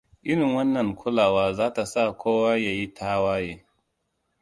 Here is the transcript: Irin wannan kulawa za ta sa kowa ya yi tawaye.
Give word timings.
Irin 0.23 0.53
wannan 0.55 0.93
kulawa 0.95 1.45
za 1.53 1.73
ta 1.73 1.85
sa 1.93 2.03
kowa 2.21 2.51
ya 2.63 2.71
yi 2.77 2.85
tawaye. 2.97 3.53